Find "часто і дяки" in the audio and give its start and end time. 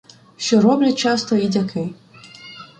0.97-1.89